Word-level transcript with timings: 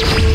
on 0.00 0.27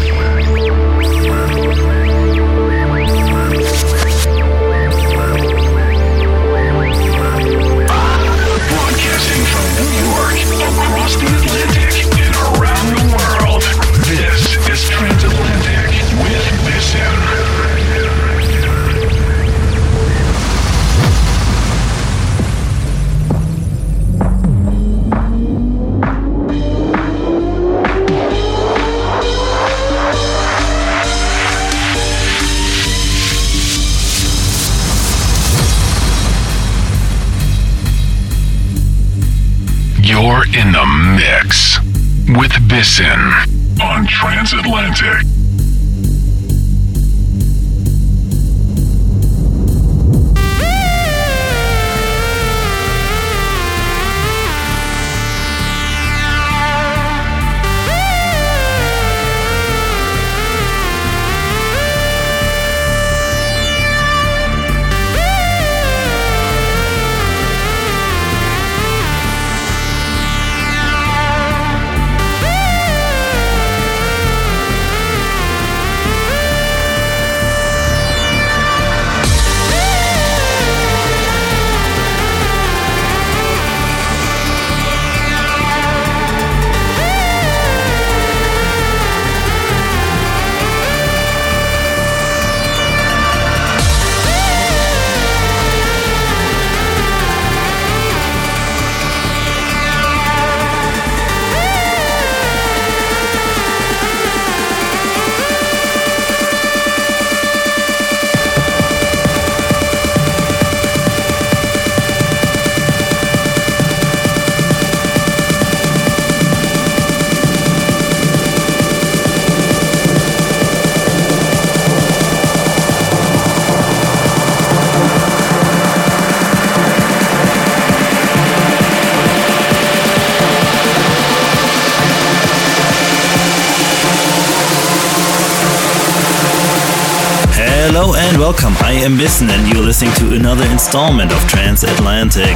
Bissen, 139.17 139.49
and 139.49 139.67
you're 139.67 139.83
listening 139.83 140.13
to 140.15 140.35
another 140.35 140.65
installment 140.65 141.31
of 141.31 141.39
Transatlantic. 141.47 142.55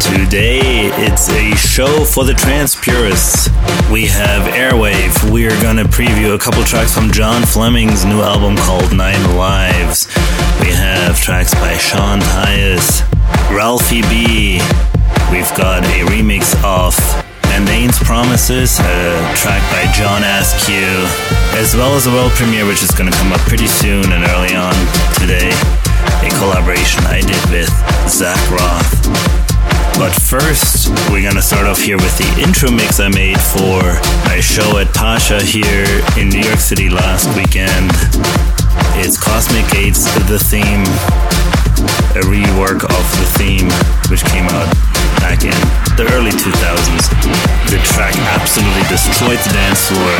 Today, 0.00 0.90
it's 1.04 1.28
a 1.30 1.54
show 1.54 2.04
for 2.04 2.24
the 2.24 2.34
trance 2.34 2.74
purists. 2.74 3.48
We 3.90 4.06
have 4.06 4.52
Airwave. 4.52 5.30
We 5.30 5.46
are 5.46 5.62
going 5.62 5.76
to 5.76 5.84
preview 5.84 6.34
a 6.34 6.38
couple 6.38 6.62
tracks 6.64 6.94
from 6.94 7.10
John 7.10 7.42
Fleming's 7.42 8.04
new 8.04 8.20
album 8.20 8.56
called 8.56 8.96
Nine 8.96 9.36
Lives. 9.36 10.08
We 10.60 10.70
have 10.72 11.20
tracks 11.20 11.54
by 11.54 11.76
Sean 11.76 12.20
Tyas, 12.20 13.02
Ralphie 13.54 14.02
B. 14.02 14.60
We've 15.30 15.54
got 15.56 15.84
a 15.84 16.04
remix 16.08 16.54
of 16.64 16.94
Promises, 18.08 18.80
a 18.80 19.34
track 19.36 19.60
by 19.68 19.84
John 19.92 20.24
Askew, 20.24 21.04
as 21.60 21.76
well 21.76 21.94
as 21.94 22.06
a 22.06 22.10
world 22.10 22.32
premiere 22.32 22.64
which 22.64 22.82
is 22.82 22.90
going 22.90 23.04
to 23.04 23.14
come 23.18 23.34
up 23.34 23.40
pretty 23.40 23.66
soon 23.66 24.00
and 24.16 24.24
early 24.32 24.56
on 24.56 24.72
today, 25.20 25.52
a 26.24 26.30
collaboration 26.40 27.04
I 27.04 27.20
did 27.20 27.36
with 27.52 27.68
Zach 28.08 28.40
Roth. 28.48 29.04
But 30.00 30.16
first, 30.24 30.88
we're 31.12 31.20
gonna 31.20 31.42
start 31.42 31.66
off 31.66 31.80
here 31.80 31.98
with 31.98 32.16
the 32.16 32.24
intro 32.40 32.70
mix 32.70 32.98
I 32.98 33.08
made 33.08 33.38
for 33.38 33.84
my 34.24 34.40
show 34.40 34.78
at 34.78 34.88
Pacha 34.94 35.42
here 35.44 36.00
in 36.16 36.30
New 36.30 36.40
York 36.40 36.60
City 36.60 36.88
last 36.88 37.28
weekend. 37.36 37.92
It's 39.04 39.20
Cosmic 39.20 39.68
Gates, 39.68 40.08
the 40.32 40.40
theme, 40.40 40.80
a 42.16 42.24
rework 42.24 42.88
of 42.88 43.04
the 43.20 43.28
theme, 43.36 43.68
which 44.08 44.24
came 44.32 44.48
out 44.48 44.72
back 45.20 45.44
in 45.44 45.87
the 45.98 46.04
early 46.14 46.30
2000s. 46.30 47.10
The 47.66 47.78
track 47.82 48.14
absolutely 48.38 48.86
destroyed 48.86 49.38
the 49.42 49.50
dance 49.50 49.82
floor. 49.90 50.14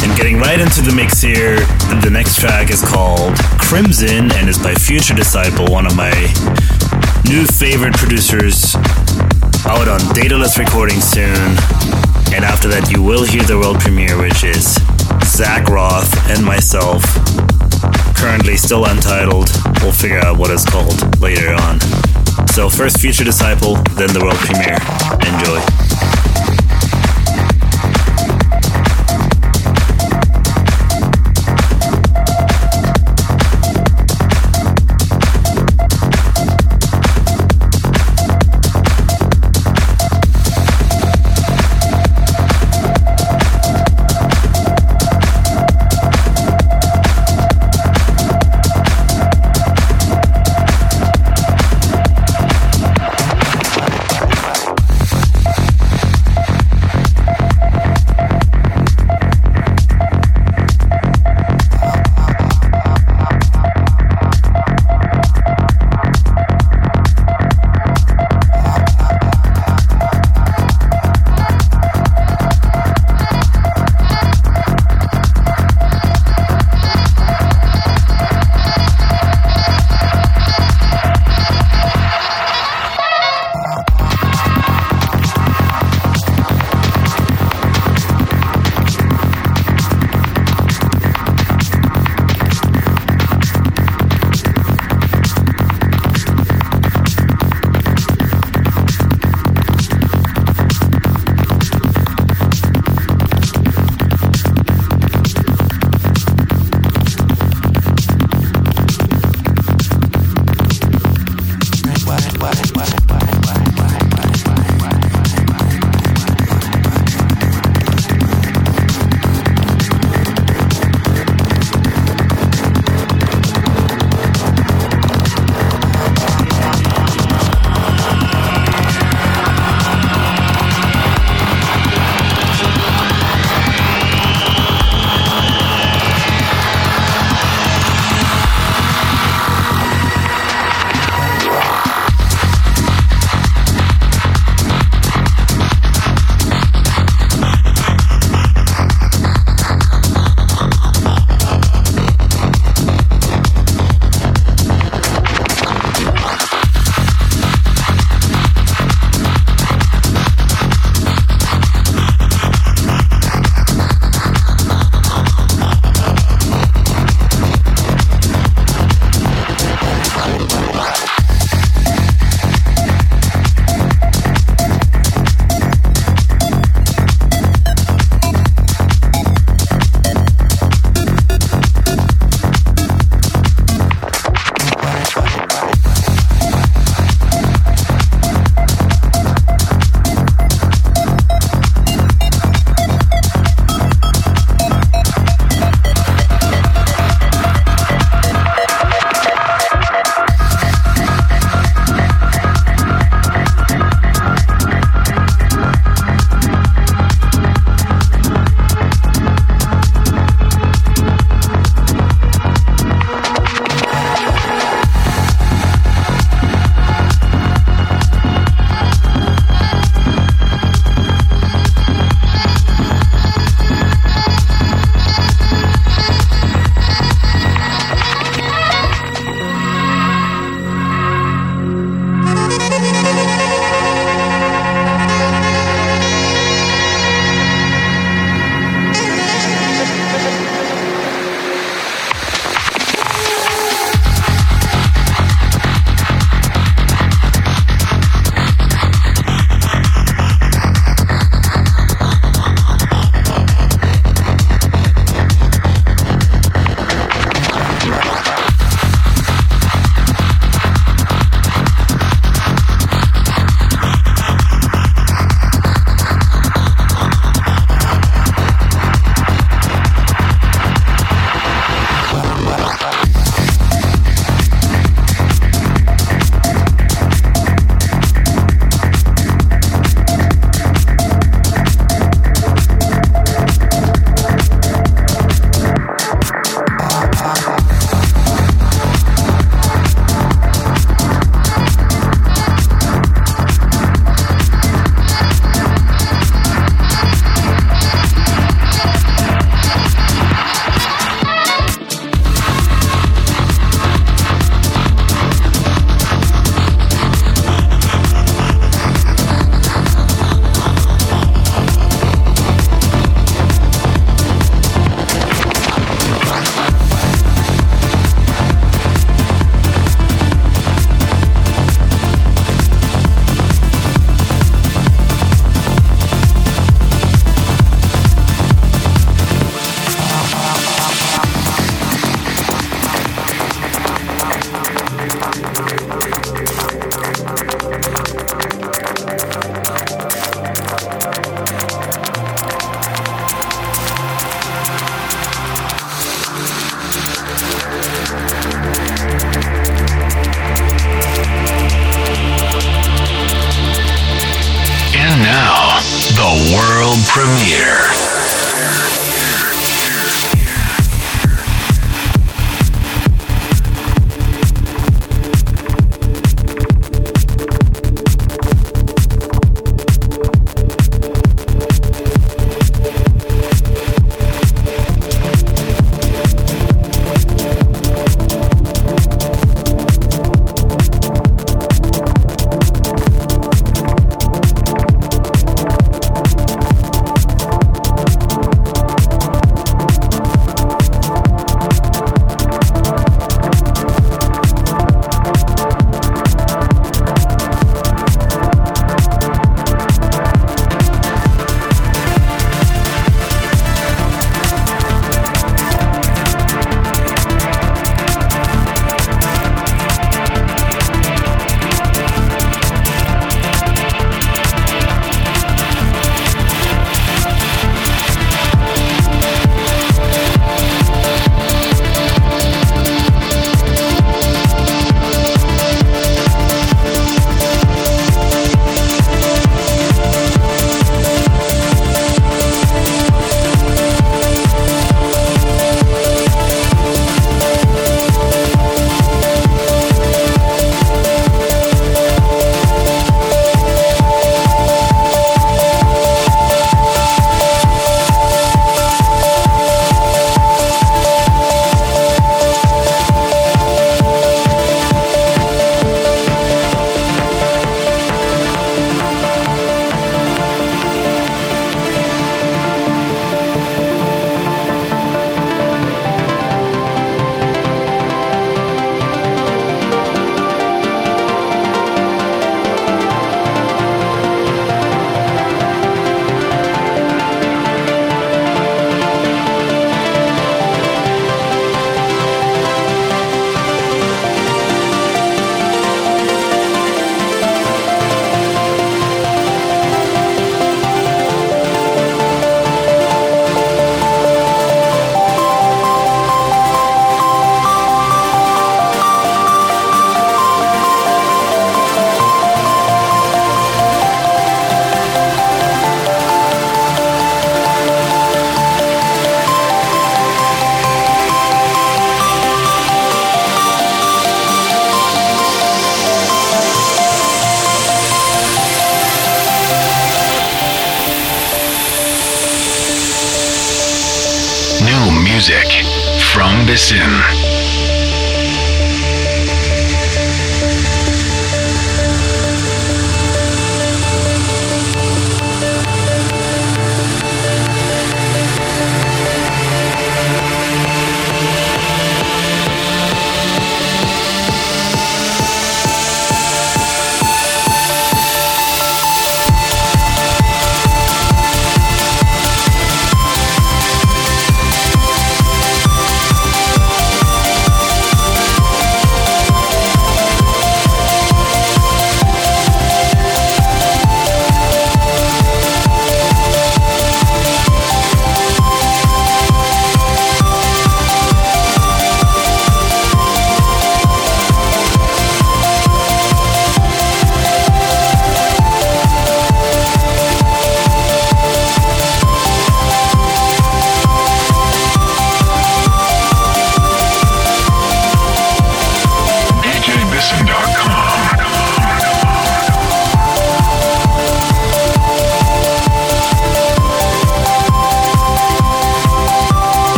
And 0.00 0.16
getting 0.16 0.38
right 0.38 0.58
into 0.58 0.80
the 0.80 0.94
mix 0.96 1.20
here, 1.20 1.56
the 2.00 2.08
next 2.10 2.40
track 2.40 2.70
is 2.70 2.80
called 2.80 3.36
Crimson 3.60 4.32
and 4.32 4.48
is 4.48 4.56
by 4.56 4.74
Future 4.74 5.14
Disciple, 5.14 5.66
one 5.66 5.84
of 5.84 5.94
my 5.94 6.12
new 7.28 7.44
favorite 7.44 7.94
producers, 7.96 8.74
out 9.68 9.88
on 9.88 10.00
Dataless 10.16 10.56
Recording 10.56 11.02
soon. 11.02 11.52
And 12.32 12.46
after 12.46 12.68
that, 12.68 12.88
you 12.90 13.02
will 13.02 13.24
hear 13.24 13.42
the 13.42 13.58
world 13.58 13.80
premiere, 13.80 14.16
which 14.16 14.42
is 14.42 14.80
Zach 15.28 15.68
Roth 15.68 16.08
and 16.30 16.42
myself 16.42 17.04
currently 18.16 18.56
still 18.56 18.86
untitled. 18.86 19.50
We'll 19.86 19.94
figure 19.94 20.18
out 20.18 20.36
what 20.36 20.50
it's 20.50 20.68
called 20.68 21.20
later 21.20 21.54
on. 21.54 21.78
So, 22.48 22.68
first 22.68 22.98
Future 22.98 23.22
Disciple, 23.22 23.74
then 23.94 24.12
the 24.12 24.18
world 24.20 24.34
premiere. 24.38 24.74
Enjoy. 25.22 26.15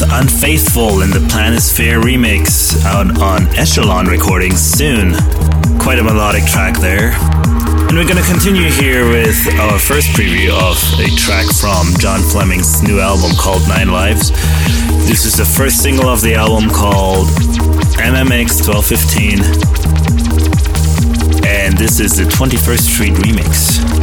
With 0.00 0.10
Unfaithful 0.12 1.02
in 1.02 1.10
the 1.10 1.18
Planisphere 1.18 2.00
remix 2.02 2.84
out 2.84 3.20
on 3.20 3.46
Echelon 3.56 4.06
Recordings 4.06 4.60
soon. 4.60 5.14
Quite 5.78 5.98
a 5.98 6.02
melodic 6.02 6.44
track 6.44 6.76
there. 6.78 7.12
And 7.88 7.96
we're 7.96 8.06
gonna 8.06 8.22
continue 8.22 8.70
here 8.70 9.08
with 9.08 9.36
our 9.58 9.78
first 9.78 10.08
preview 10.08 10.50
of 10.50 10.76
a 11.00 11.08
track 11.16 11.46
from 11.46 11.94
John 11.98 12.20
Fleming's 12.20 12.82
new 12.82 13.00
album 13.00 13.32
called 13.36 13.66
Nine 13.68 13.90
Lives. 13.90 14.30
This 15.08 15.24
is 15.24 15.36
the 15.36 15.44
first 15.44 15.82
single 15.82 16.08
of 16.08 16.20
the 16.20 16.34
album 16.34 16.70
called 16.70 17.28
MMX 17.98 18.66
1215. 18.66 19.42
And 21.46 21.76
this 21.76 21.98
is 21.98 22.16
the 22.16 22.24
21st 22.24 22.94
Street 22.94 23.14
remix. 23.14 23.97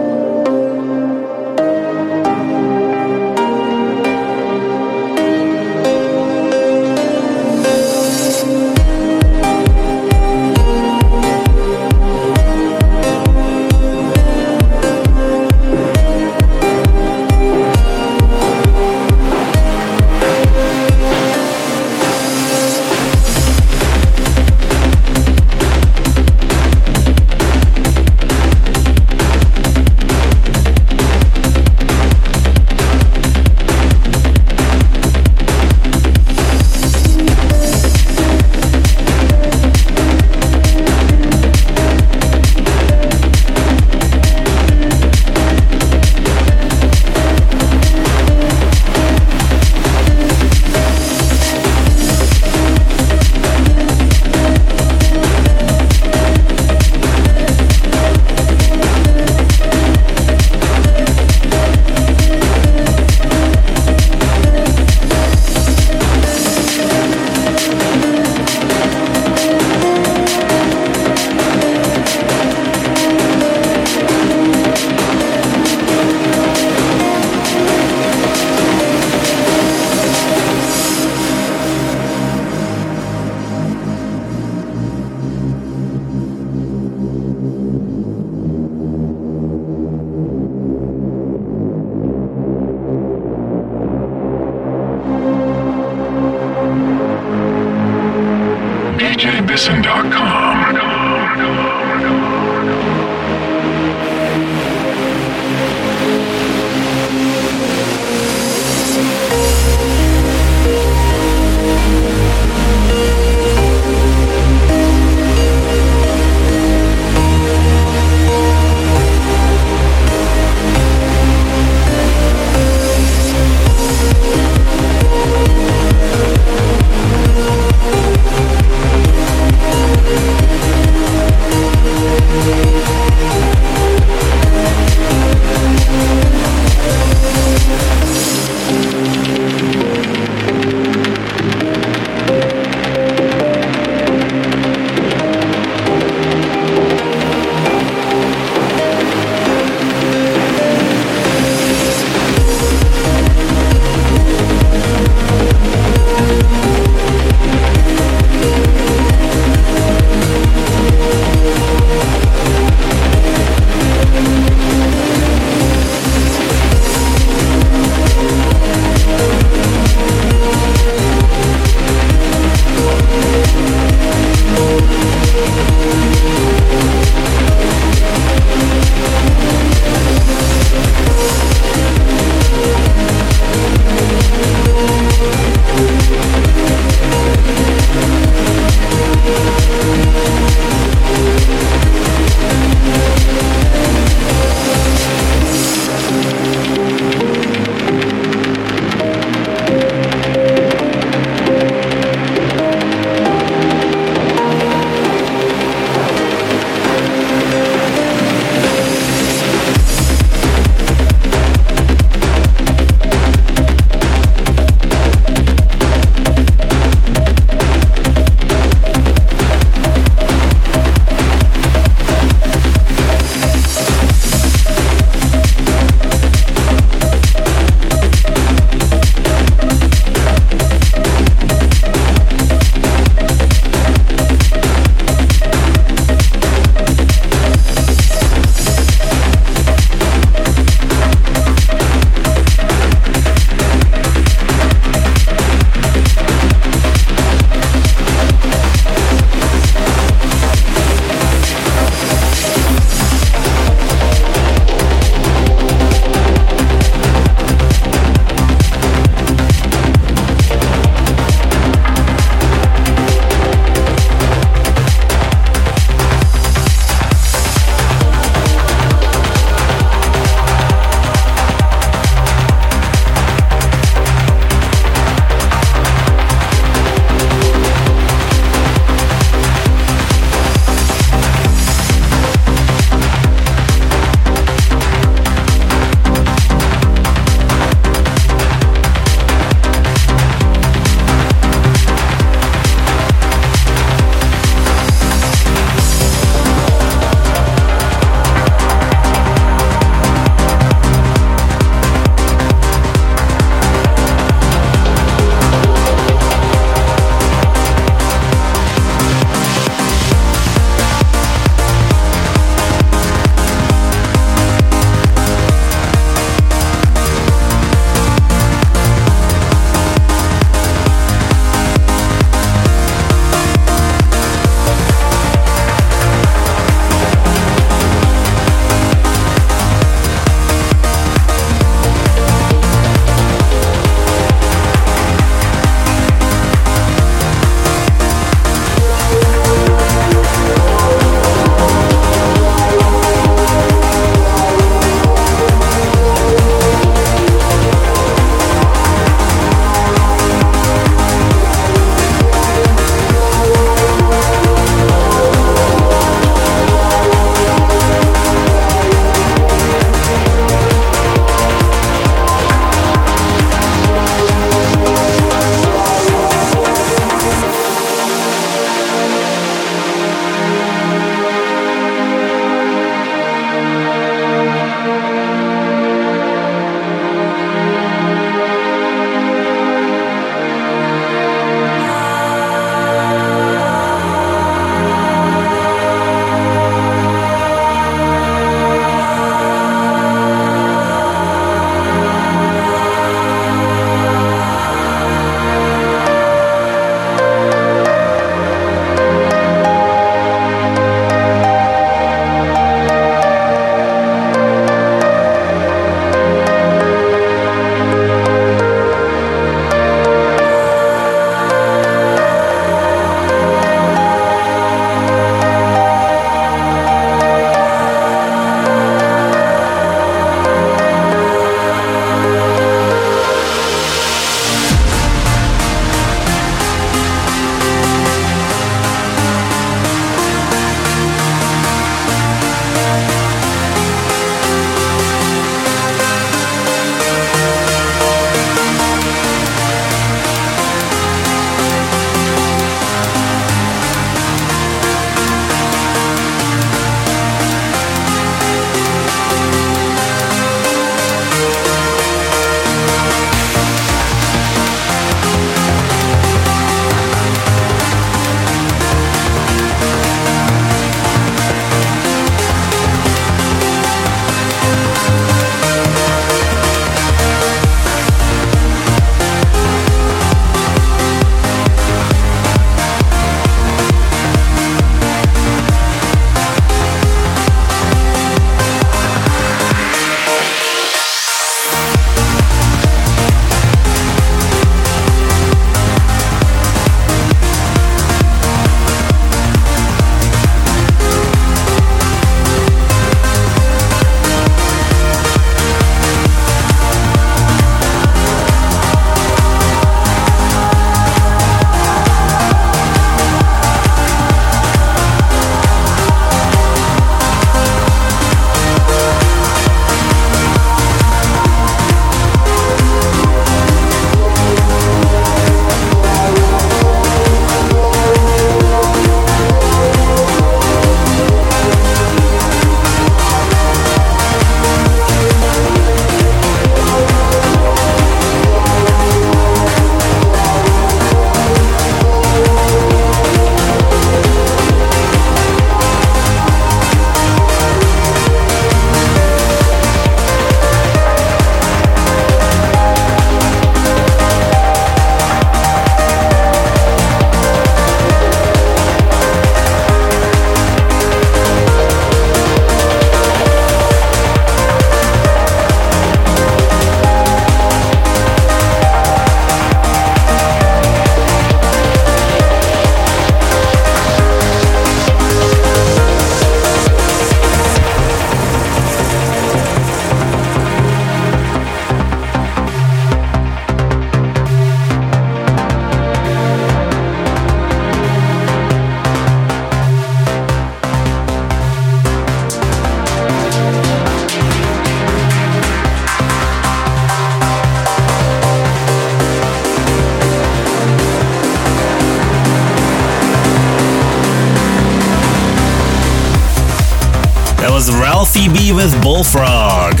Was 598.48 598.94
with 598.94 599.02
Bullfrog. 599.02 600.00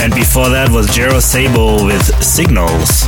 And 0.00 0.14
before 0.14 0.48
that 0.48 0.70
was 0.70 0.86
Jero 0.88 1.20
Sable 1.20 1.84
with 1.84 2.02
Signals. 2.24 3.04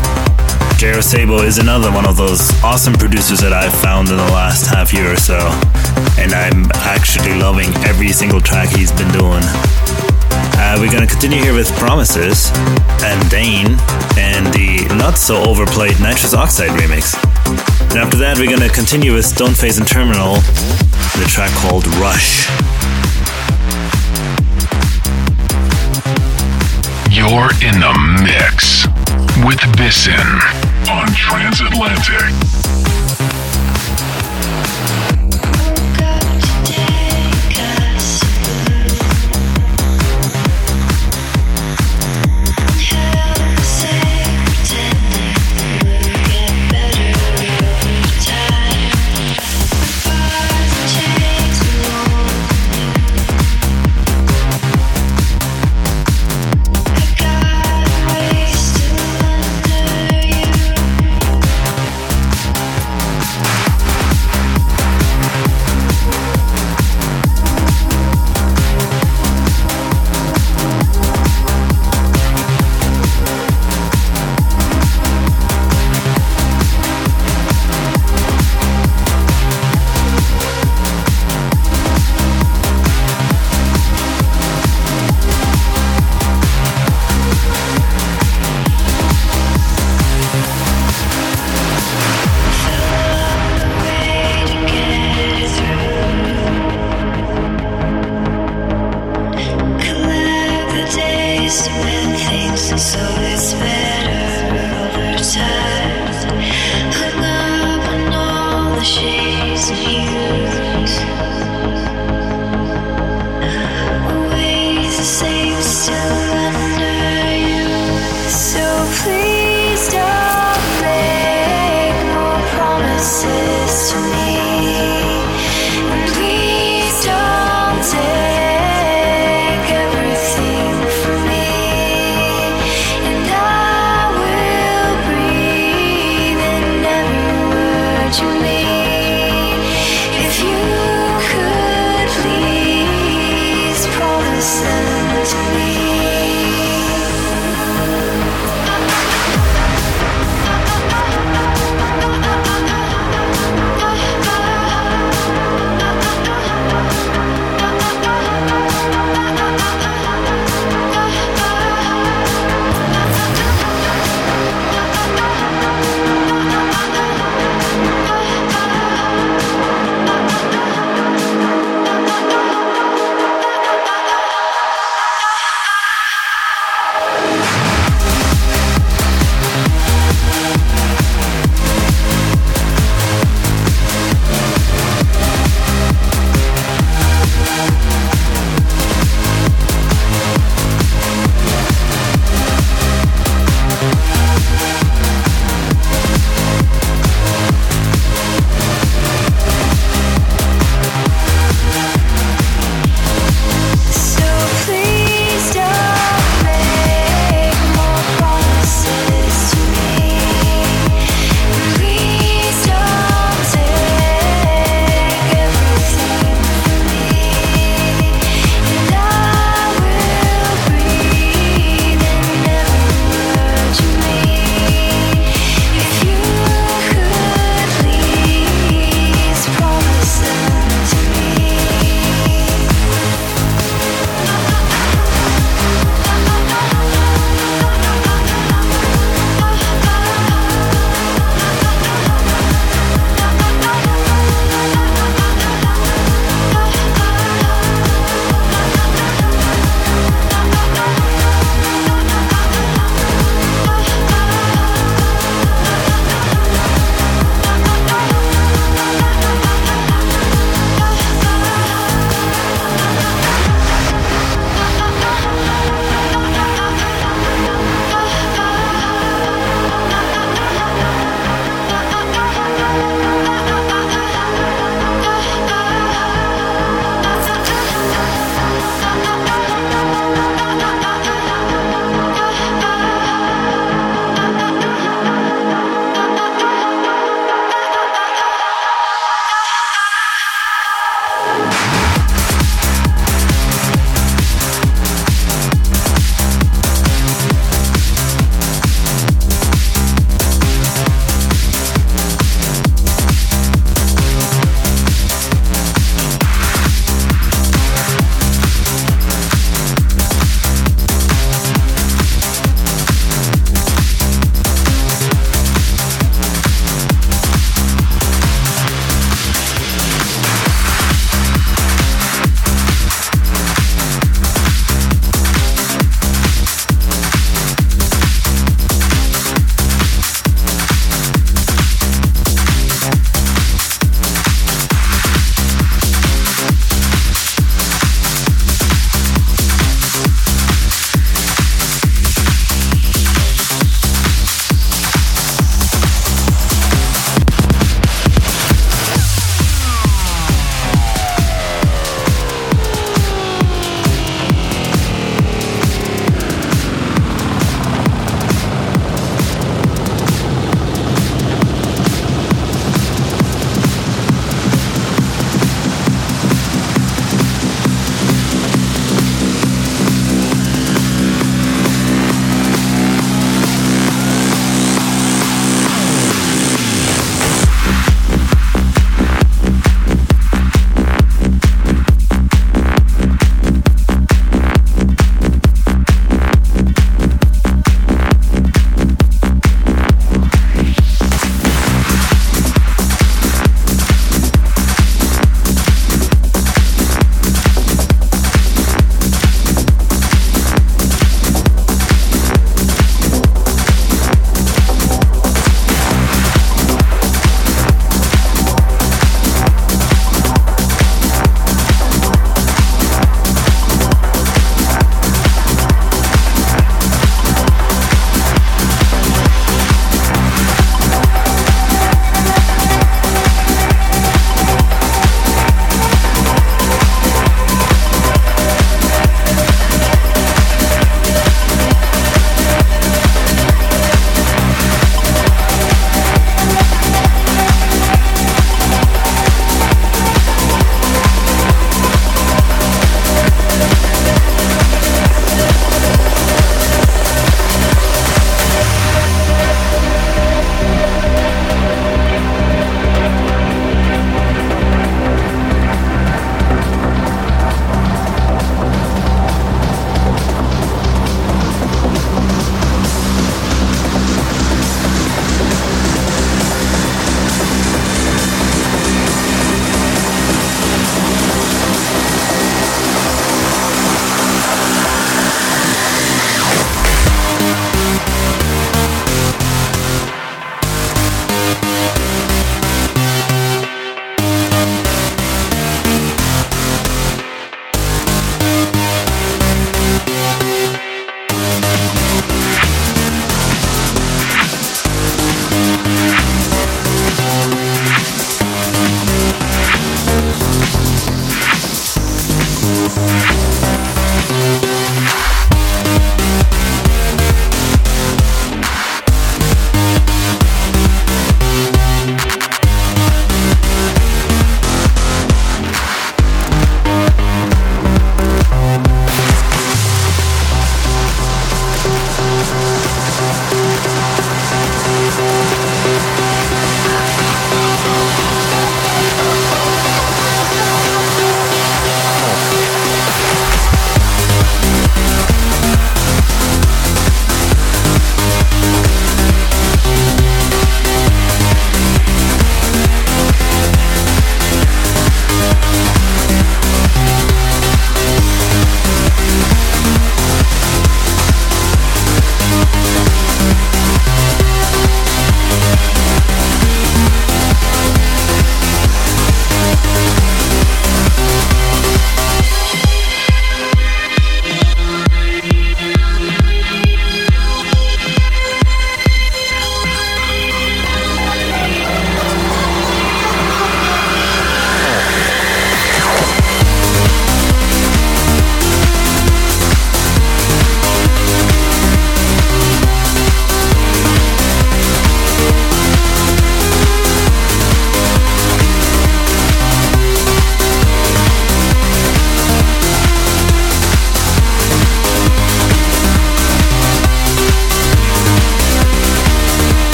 Jero 0.77 1.03
Sable 1.03 1.41
is 1.41 1.57
another 1.59 1.91
one 1.91 2.05
of 2.05 2.17
those 2.17 2.51
awesome 2.63 2.93
producers 2.95 3.41
that 3.41 3.53
I've 3.53 3.73
found 3.73 4.11
in 4.11 4.17
the 4.17 4.31
last 4.35 4.67
half 4.67 4.93
year 4.93 5.13
or 5.13 5.17
so. 5.17 5.39
And 6.21 6.33
I'm 6.33 6.69
actually 6.85 7.39
loving 7.41 7.73
every 7.89 8.13
single 8.13 8.41
track 8.41 8.69
he's 8.69 8.93
been 8.93 9.09
doing. 9.17 9.45
Uh, 10.61 10.77
we're 10.81 10.93
going 10.93 11.07
to 11.07 11.11
continue 11.11 11.41
here 11.41 11.55
with 11.55 11.73
Promises 11.79 12.51
and 13.07 13.19
Dane 13.31 13.79
and 14.19 14.45
the 14.53 14.85
not 14.99 15.17
so 15.17 15.41
overplayed 15.41 15.97
Nitrous 16.01 16.35
Oxide 16.35 16.77
remix. 16.77 17.17
And 17.89 17.97
after 17.97 18.19
that, 18.19 18.37
we're 18.37 18.51
going 18.51 18.67
to 18.67 18.75
continue 18.75 19.15
with 19.15 19.25
Stoneface 19.25 19.79
and 19.79 19.87
Terminal, 19.89 20.37
the 21.17 21.25
track 21.31 21.55
called 21.65 21.87
Rush. 21.97 22.51
You're 27.19 27.51
in 27.67 27.81
the 27.81 27.91
mix 28.23 28.87
with 29.45 29.59
Bissen 29.77 30.15
on 30.89 31.09
Transatlantic. 31.09 32.78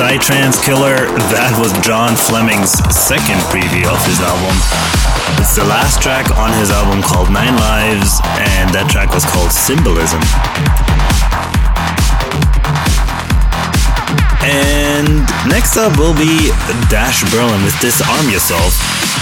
Psytrance 0.00 0.56
killer, 0.64 0.96
that 1.28 1.52
was 1.60 1.76
John 1.84 2.16
Fleming's 2.16 2.72
second 2.88 3.36
preview 3.52 3.84
of 3.84 4.00
his 4.08 4.16
album. 4.24 4.56
It's 5.36 5.52
the 5.52 5.68
last 5.68 6.00
track 6.00 6.24
on 6.40 6.56
his 6.56 6.72
album 6.72 7.04
called 7.04 7.28
Nine 7.28 7.52
Lives, 7.60 8.16
and 8.40 8.72
that 8.72 8.88
track 8.88 9.12
was 9.12 9.28
called 9.28 9.52
Symbolism. 9.52 10.24
And 14.40 15.20
next 15.52 15.76
up 15.76 15.92
will 16.00 16.16
be 16.16 16.48
Dash 16.88 17.20
Berlin 17.28 17.60
with 17.60 17.76
Disarm 17.84 18.24
Yourself 18.32 18.72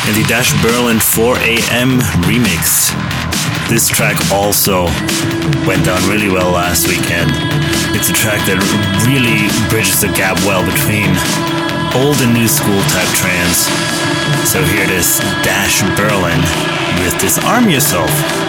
in 0.07 0.15
the 0.15 0.23
Dash 0.31 0.55
Berlin 0.63 1.03
4 1.03 1.43
AM 1.43 1.99
remix. 2.31 2.95
This 3.67 3.91
track 3.91 4.15
also 4.31 4.87
went 5.67 5.83
down 5.83 5.99
really 6.07 6.31
well 6.31 6.55
last 6.55 6.87
weekend. 6.87 7.58
It's 7.97 8.11
a 8.11 8.13
track 8.13 8.45
that 8.47 8.61
really 9.09 9.49
bridges 9.71 10.01
the 10.01 10.09
gap 10.13 10.37
well 10.45 10.65
between 10.65 11.09
old 11.97 12.21
and 12.21 12.33
new 12.35 12.49
school 12.49 12.81
type 12.93 13.09
trance. 13.17 13.69
So 14.49 14.63
here 14.63 14.85
it 14.85 14.91
is 14.91 15.19
Dash 15.43 15.81
Berlin 15.97 16.41
with 17.05 17.19
Disarm 17.21 17.69
Yourself. 17.69 18.48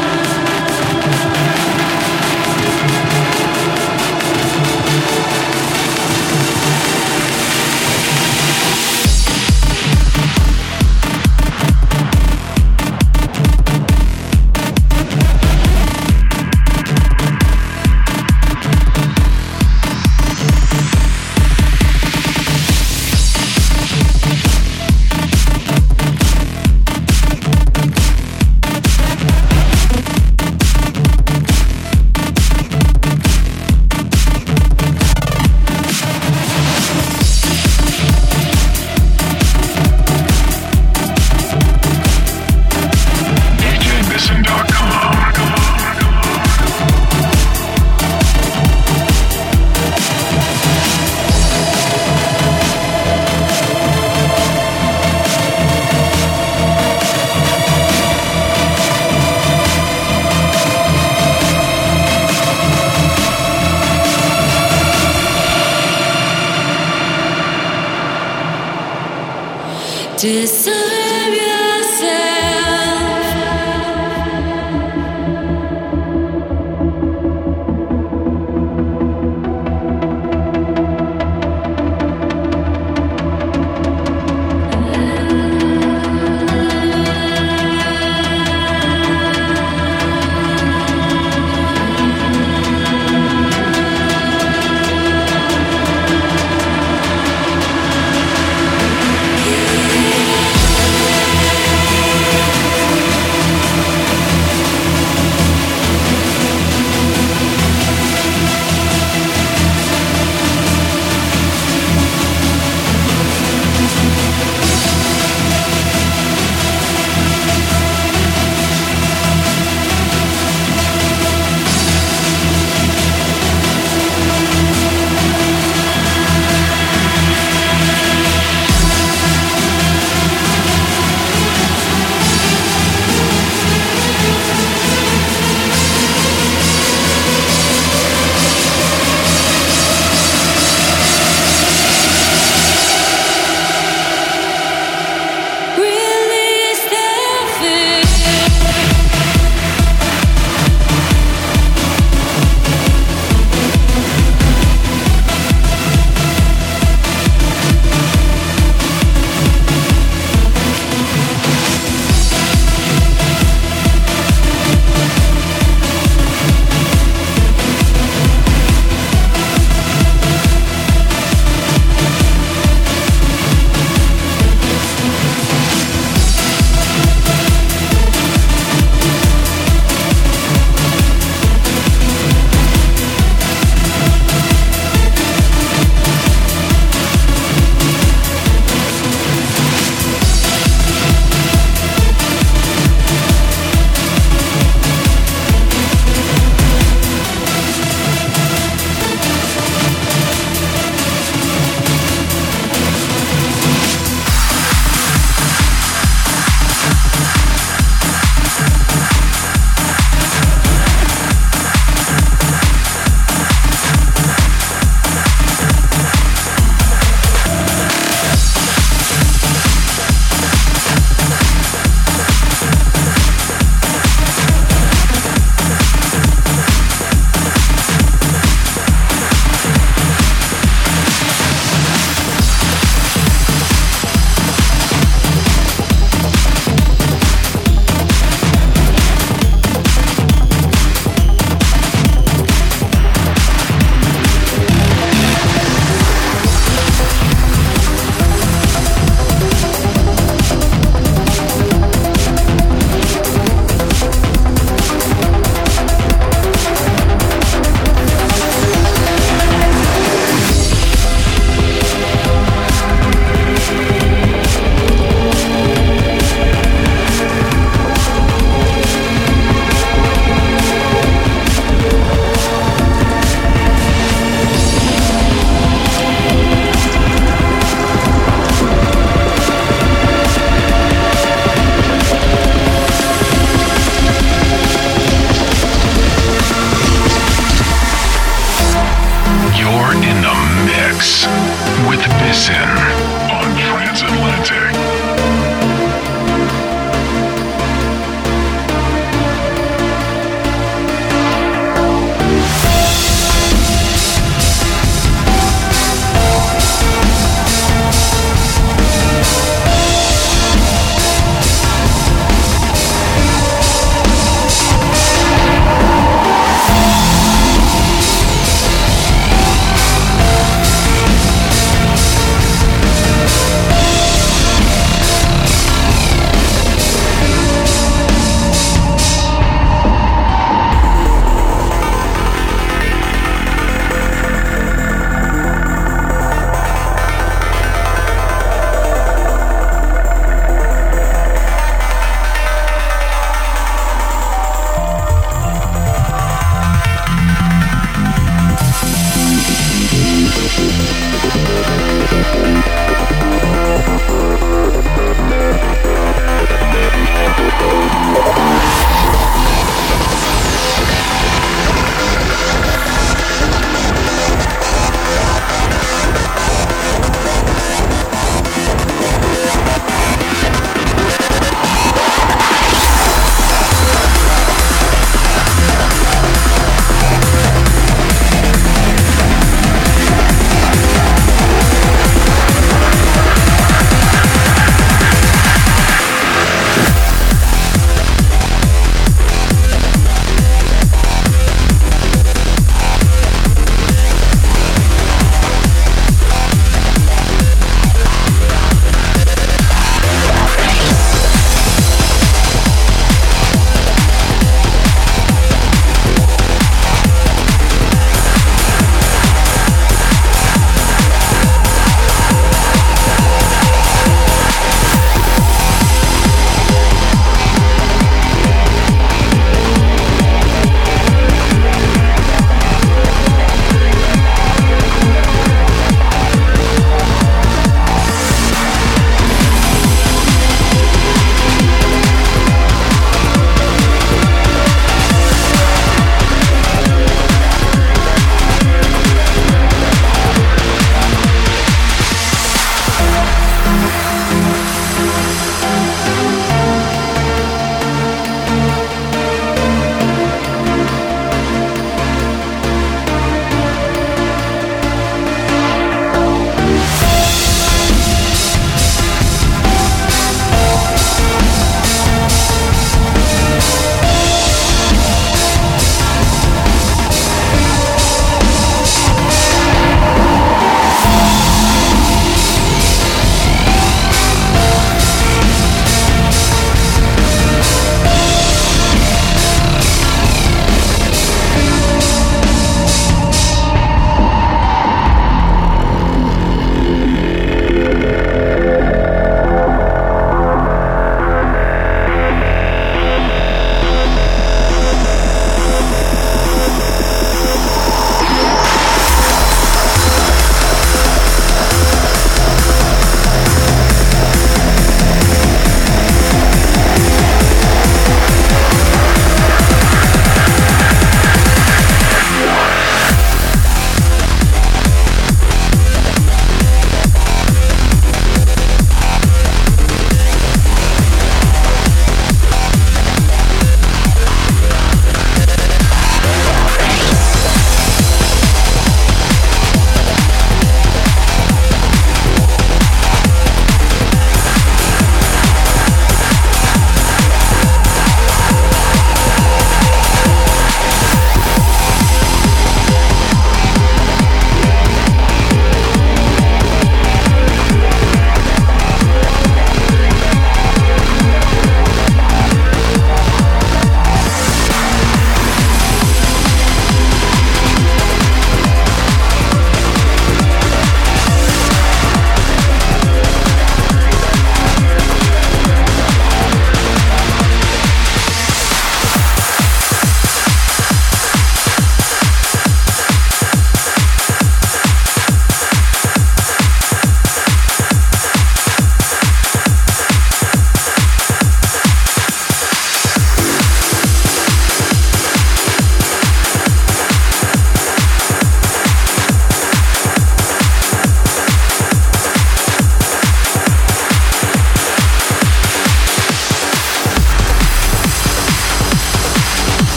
just 70.19 70.58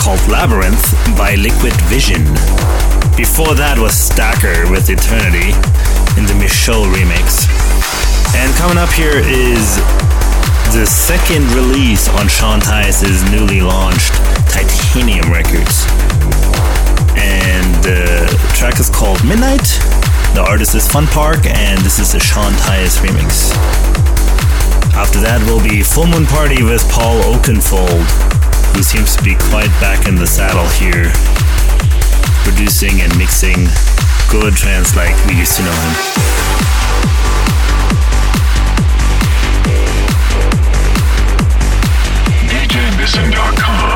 called 0.00 0.20
Labyrinth 0.28 0.80
by 1.12 1.34
Liquid 1.36 1.76
Vision. 1.92 2.24
Before 3.20 3.52
that 3.52 3.76
was 3.76 3.92
Stacker 3.92 4.64
with 4.72 4.88
Eternity 4.88 5.52
in 6.16 6.24
the 6.24 6.32
Michaud 6.40 6.88
remix. 6.88 7.44
And 8.32 8.48
coming 8.56 8.80
up 8.80 8.88
here 8.96 9.20
is 9.20 9.76
the 10.72 10.88
second 10.88 11.44
release 11.52 12.08
on 12.16 12.32
Sean 12.32 12.64
Tyas' 12.64 13.20
newly 13.28 13.60
launched 13.60 14.16
Titanium 14.48 15.28
Records. 15.28 15.84
And 17.20 17.68
the 17.84 18.24
track 18.56 18.80
is 18.80 18.88
called 18.88 19.20
Midnight. 19.20 19.68
The 20.32 20.40
artist 20.40 20.72
is 20.72 20.88
Fun 20.88 21.12
Park, 21.12 21.44
and 21.44 21.76
this 21.84 22.00
is 22.00 22.16
a 22.16 22.20
Sean 22.20 22.56
Tyas 22.64 22.96
remix. 23.04 23.52
After 24.96 25.20
that 25.20 25.44
will 25.44 25.60
be 25.60 25.84
Full 25.84 26.08
Moon 26.08 26.24
Party 26.24 26.64
with 26.64 26.80
Paul 26.88 27.20
Oakenfold, 27.36 28.39
who 28.74 28.82
seems 28.82 29.16
to 29.16 29.22
be 29.22 29.34
quite 29.34 29.70
back 29.80 30.06
in 30.06 30.14
the 30.16 30.26
saddle 30.26 30.66
here 30.78 31.12
producing 32.44 33.00
and 33.00 33.16
mixing 33.18 33.68
good 34.30 34.54
trance 34.54 34.96
like 34.96 35.14
we 35.26 35.34
used 35.34 35.56
to 35.56 35.62
know 35.62 35.72
him. 35.72 35.94
DJBisson.com 42.48 43.89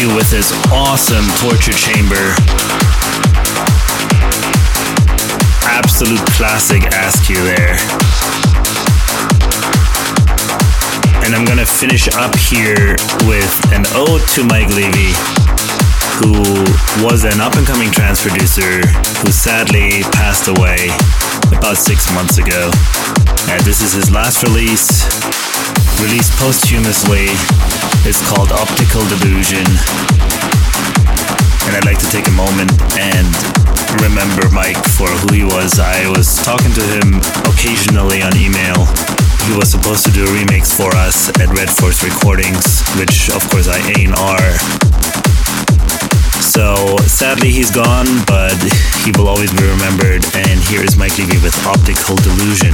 Askew 0.00 0.16
with 0.16 0.30
his 0.30 0.50
awesome 0.72 1.26
torture 1.36 1.72
chamber. 1.72 2.32
Absolute 5.68 6.24
classic 6.32 6.82
Askew 6.86 7.36
there. 7.36 7.76
And 11.24 11.34
I'm 11.34 11.44
gonna 11.44 11.66
finish 11.66 12.08
up 12.14 12.34
here 12.36 12.96
with 13.28 13.52
an 13.72 13.84
ode 13.92 14.22
to 14.36 14.44
Mike 14.44 14.68
Levy, 14.68 15.12
who 16.16 16.32
was 17.04 17.24
an 17.24 17.38
up 17.40 17.56
and 17.56 17.66
coming 17.66 17.90
trance 17.90 18.22
producer 18.22 18.80
who 19.20 19.30
sadly 19.30 20.02
passed 20.12 20.48
away 20.48 20.88
about 21.52 21.76
six 21.76 22.10
months 22.14 22.38
ago. 22.38 22.70
And 23.50 23.60
this 23.64 23.82
is 23.82 23.92
his 23.92 24.10
last 24.10 24.42
release, 24.44 25.04
released 26.00 26.32
posthumously. 26.38 27.28
It's 28.08 28.24
called 28.26 28.50
Optical 28.50 29.04
Delusion. 29.06 29.66
And 31.68 31.76
I'd 31.76 31.84
like 31.84 31.98
to 32.00 32.08
take 32.08 32.26
a 32.26 32.34
moment 32.34 32.72
and 32.96 33.28
remember 34.00 34.48
Mike 34.50 34.80
for 34.96 35.06
who 35.06 35.34
he 35.34 35.44
was. 35.44 35.78
I 35.78 36.08
was 36.08 36.40
talking 36.40 36.72
to 36.72 36.84
him 36.96 37.20
occasionally 37.44 38.22
on 38.22 38.32
email. 38.36 38.88
He 39.44 39.52
was 39.52 39.70
supposed 39.70 40.04
to 40.06 40.12
do 40.12 40.24
a 40.24 40.32
remix 40.32 40.72
for 40.72 40.88
us 40.96 41.28
at 41.40 41.48
Red 41.52 41.68
Force 41.68 42.02
Recordings, 42.02 42.80
which 42.96 43.28
of 43.30 43.44
course 43.50 43.68
I 43.68 43.78
A&R. 44.00 44.46
So 46.40 46.96
sadly 47.06 47.50
he's 47.50 47.70
gone, 47.70 48.08
but 48.26 48.56
he 49.04 49.12
will 49.12 49.28
always 49.28 49.52
be 49.52 49.64
remembered. 49.68 50.24
And 50.34 50.58
here 50.72 50.82
is 50.82 50.96
Mike 50.96 51.18
Levy 51.18 51.38
with 51.44 51.54
Optical 51.66 52.16
Delusion. 52.16 52.72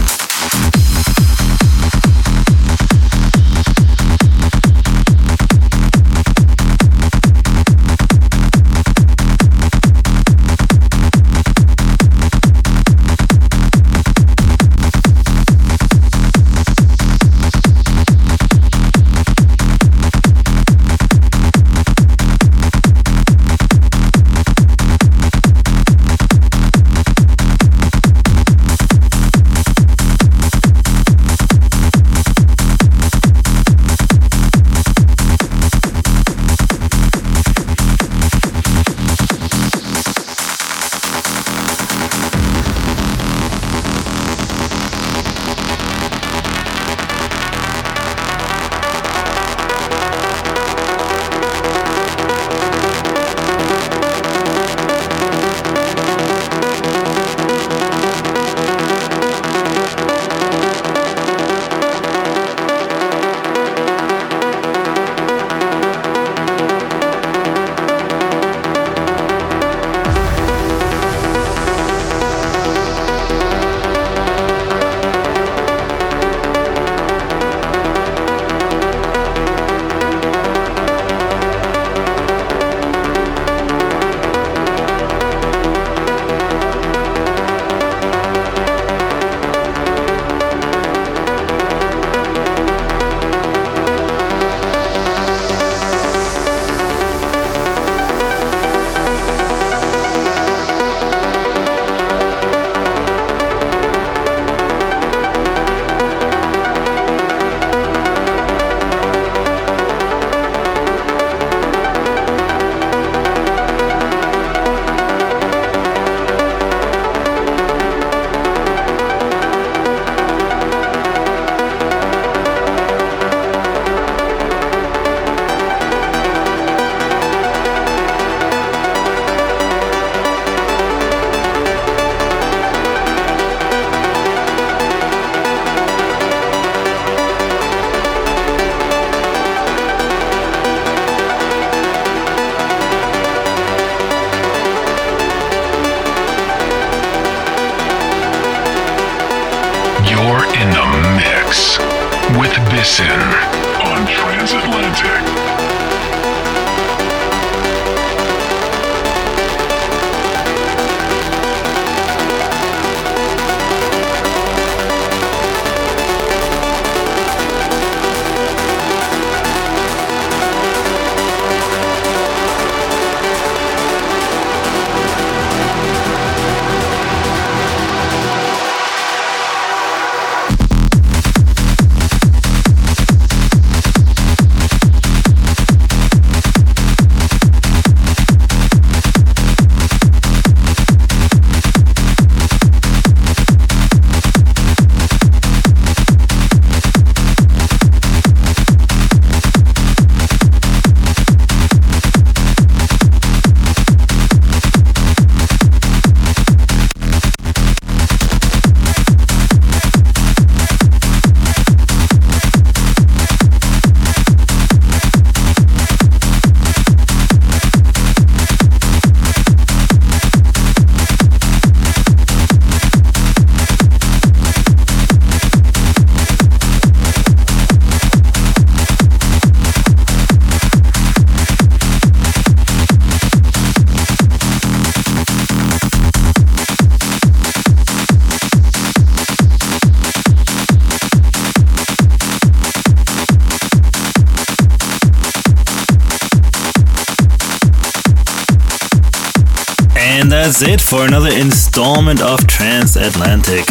That's 250.46 250.62
it 250.62 250.80
for 250.80 251.04
another 251.04 251.32
installment 251.32 252.22
of 252.22 252.46
Transatlantic. 252.46 253.68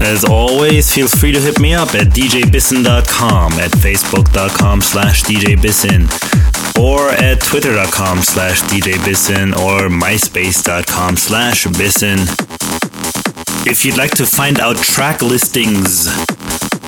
As 0.00 0.24
always, 0.24 0.94
feel 0.94 1.08
free 1.08 1.32
to 1.32 1.40
hit 1.40 1.58
me 1.58 1.74
up 1.74 1.96
at 1.96 2.14
djbisson.com, 2.14 3.52
at 3.54 3.72
facebook.com 3.72 4.80
slash 4.80 5.24
djbisson, 5.24 6.06
or 6.80 7.08
at 7.10 7.42
twitter.com 7.42 8.18
slash 8.18 8.60
djbisson, 8.62 9.52
or 9.56 9.88
myspace.com 9.88 11.16
slash 11.16 11.64
bisson. 11.76 12.20
If 13.68 13.84
you'd 13.84 13.96
like 13.96 14.12
to 14.12 14.26
find 14.26 14.60
out 14.60 14.76
track 14.76 15.22
listings 15.22 16.08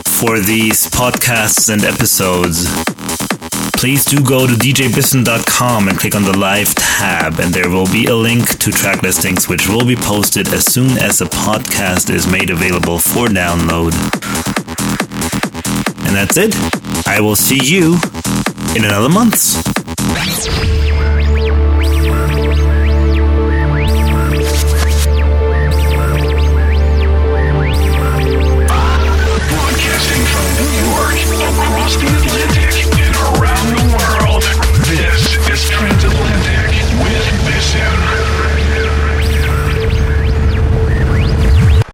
for 0.07 0.39
these 0.39 0.89
podcasts 0.91 1.69
and 1.73 1.83
episodes, 1.83 2.73
please 3.73 4.05
do 4.05 4.23
go 4.23 4.47
to 4.47 4.53
djbisson.com 4.53 5.89
and 5.89 5.99
click 5.99 6.15
on 6.15 6.23
the 6.23 6.39
live 6.39 6.73
tab, 6.97 7.39
and 7.41 7.53
there 7.53 7.69
will 7.69 7.87
be 7.87 8.07
a 8.07 8.15
link 8.15 8.59
to 8.59 8.71
track 8.73 9.03
listings 9.03 9.49
which 9.49 9.69
will 9.69 9.85
be 9.85 9.97
posted 9.97 10.49
as 10.49 10.65
soon 10.65 10.97
as 10.97 11.19
the 11.19 11.27
podcast 11.27 12.09
is 12.09 12.27
made 12.27 12.49
available 12.49 12.99
for 12.99 13.27
download. 13.27 13.93
And 16.07 16.17
that's 16.17 16.39
it. 16.39 16.55
I 17.07 17.21
will 17.21 17.37
see 17.37 17.61
you 17.63 17.99
in 18.75 18.85
another 18.87 19.11
month. 19.11 19.66